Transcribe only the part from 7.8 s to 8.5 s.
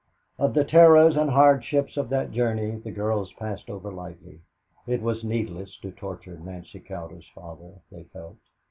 they felt.